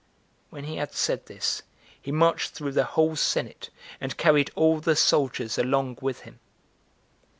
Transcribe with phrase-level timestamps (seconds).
[0.49, 1.61] When he had said this,
[2.01, 3.69] he marched through the whole senate,
[3.99, 6.39] and carried all the soldiers along with him.